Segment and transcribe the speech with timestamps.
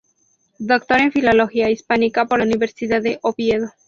[0.57, 3.67] Doctor en Filología Hispánica por la Universidad de Oviedo.